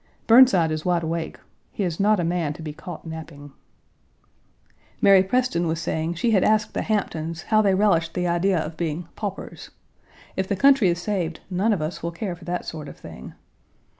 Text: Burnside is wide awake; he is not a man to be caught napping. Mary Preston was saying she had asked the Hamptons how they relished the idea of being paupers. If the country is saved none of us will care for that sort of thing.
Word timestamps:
Burnside 0.25 0.71
is 0.71 0.83
wide 0.83 1.03
awake; 1.03 1.39
he 1.71 1.83
is 1.83 1.99
not 1.99 2.19
a 2.19 2.23
man 2.23 2.53
to 2.53 2.63
be 2.63 2.73
caught 2.73 3.05
napping. 3.05 3.51
Mary 4.99 5.21
Preston 5.21 5.67
was 5.67 5.79
saying 5.79 6.15
she 6.15 6.31
had 6.31 6.43
asked 6.43 6.73
the 6.73 6.81
Hamptons 6.81 7.43
how 7.43 7.61
they 7.61 7.75
relished 7.75 8.15
the 8.15 8.25
idea 8.27 8.57
of 8.59 8.75
being 8.77 9.07
paupers. 9.15 9.69
If 10.35 10.47
the 10.47 10.55
country 10.55 10.89
is 10.89 10.99
saved 10.99 11.41
none 11.51 11.71
of 11.71 11.83
us 11.83 12.01
will 12.01 12.09
care 12.09 12.35
for 12.35 12.45
that 12.45 12.65
sort 12.65 12.89
of 12.89 12.97
thing. 12.97 13.35